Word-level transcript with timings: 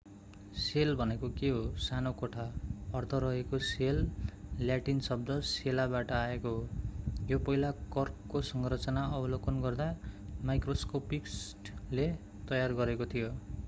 sale 0.57 0.95
भनेको 0.95 1.27
के 1.39 1.49
हो 1.49 1.59
सानो 1.79 2.11
कोठा 2.21 2.45
अर्थ 2.99 3.13
रहेको 3.23 3.59
सेल 3.67 3.99
ल्याटिन 4.61 4.99
शब्द 5.09 5.29
सेला 5.51 5.85
बाट 5.93 6.11
आएको 6.21 6.55
हो 6.55 7.29
यो 7.29 7.39
पहिलो 7.49 7.71
कर्कको 7.93 8.41
संरचना 8.49 9.05
अवलोकन 9.19 9.61
गर्दा 9.61 9.89
माइक्रोस्कोपिस्टले 10.43 12.11
तयार 12.49 12.73
गरेको 12.73 13.05
थियो 13.15 13.33